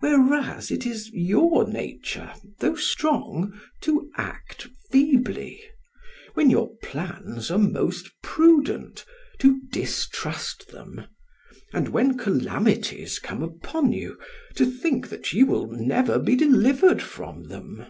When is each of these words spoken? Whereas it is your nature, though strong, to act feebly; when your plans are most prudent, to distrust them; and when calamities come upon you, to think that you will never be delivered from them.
Whereas 0.00 0.72
it 0.72 0.84
is 0.84 1.12
your 1.12 1.64
nature, 1.64 2.32
though 2.58 2.74
strong, 2.74 3.52
to 3.82 4.10
act 4.16 4.66
feebly; 4.90 5.62
when 6.34 6.50
your 6.50 6.74
plans 6.82 7.52
are 7.52 7.58
most 7.58 8.10
prudent, 8.20 9.04
to 9.38 9.60
distrust 9.70 10.72
them; 10.72 11.04
and 11.72 11.90
when 11.90 12.18
calamities 12.18 13.20
come 13.20 13.44
upon 13.44 13.92
you, 13.92 14.18
to 14.56 14.66
think 14.68 15.08
that 15.08 15.32
you 15.32 15.46
will 15.46 15.68
never 15.70 16.18
be 16.18 16.34
delivered 16.34 17.00
from 17.00 17.44
them. 17.44 17.86